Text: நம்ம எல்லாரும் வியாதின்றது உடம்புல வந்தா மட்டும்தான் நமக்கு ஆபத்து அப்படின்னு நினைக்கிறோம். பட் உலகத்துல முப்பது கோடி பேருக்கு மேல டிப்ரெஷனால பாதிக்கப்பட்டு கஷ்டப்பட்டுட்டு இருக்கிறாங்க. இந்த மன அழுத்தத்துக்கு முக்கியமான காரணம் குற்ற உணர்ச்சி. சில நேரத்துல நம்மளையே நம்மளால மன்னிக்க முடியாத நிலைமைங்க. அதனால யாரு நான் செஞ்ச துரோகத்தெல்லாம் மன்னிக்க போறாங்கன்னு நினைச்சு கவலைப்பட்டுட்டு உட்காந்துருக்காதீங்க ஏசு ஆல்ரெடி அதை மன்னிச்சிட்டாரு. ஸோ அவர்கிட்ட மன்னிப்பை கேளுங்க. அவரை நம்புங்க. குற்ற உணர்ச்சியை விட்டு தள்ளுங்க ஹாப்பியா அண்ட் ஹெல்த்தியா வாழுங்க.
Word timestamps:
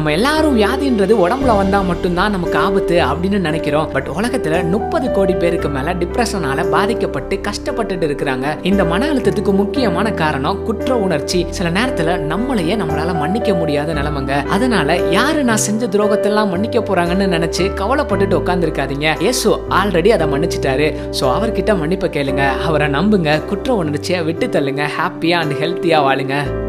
நம்ம 0.00 0.12
எல்லாரும் 0.12 0.54
வியாதின்றது 0.58 1.14
உடம்புல 1.22 1.56
வந்தா 1.56 1.80
மட்டும்தான் 1.80 2.30
நமக்கு 2.30 2.58
ஆபத்து 2.58 3.00
அப்படின்னு 3.06 3.38
நினைக்கிறோம். 3.38 3.90
பட் 3.92 4.08
உலகத்துல 4.08 4.68
முப்பது 4.68 5.10
கோடி 5.10 5.34
பேருக்கு 5.34 5.68
மேல 5.68 5.92
டிப்ரெஷனால 5.92 6.70
பாதிக்கப்பட்டு 6.70 7.40
கஷ்டப்பட்டுட்டு 7.48 8.06
இருக்கிறாங்க. 8.08 8.46
இந்த 8.62 8.84
மன 8.84 9.12
அழுத்தத்துக்கு 9.12 9.52
முக்கியமான 9.52 10.12
காரணம் 10.12 10.62
குற்ற 10.62 10.96
உணர்ச்சி. 10.96 11.46
சில 11.50 11.70
நேரத்துல 11.70 12.14
நம்மளையே 12.32 12.76
நம்மளால 12.82 13.18
மன்னிக்க 13.18 13.54
முடியாத 13.54 13.92
நிலைமைங்க. 13.92 14.46
அதனால 14.46 14.96
யாரு 14.96 15.44
நான் 15.44 15.56
செஞ்ச 15.56 15.86
துரோகத்தெல்லாம் 15.86 16.48
மன்னிக்க 16.48 16.80
போறாங்கன்னு 16.80 17.28
நினைச்சு 17.36 17.66
கவலைப்பட்டுட்டு 17.82 18.40
உட்காந்துருக்காதீங்க 18.40 19.20
ஏசு 19.20 19.60
ஆல்ரெடி 19.68 20.08
அதை 20.08 20.28
மன்னிச்சிட்டாரு. 20.32 20.96
ஸோ 21.20 21.26
அவர்கிட்ட 21.36 21.78
மன்னிப்பை 21.82 22.10
கேளுங்க. 22.18 22.46
அவரை 22.66 22.88
நம்புங்க. 22.88 23.44
குற்ற 23.44 23.74
உணர்ச்சியை 23.74 24.22
விட்டு 24.22 24.46
தள்ளுங்க 24.46 24.86
ஹாப்பியா 24.98 25.38
அண்ட் 25.44 25.52
ஹெல்த்தியா 25.52 26.00
வாழுங்க. 26.08 26.68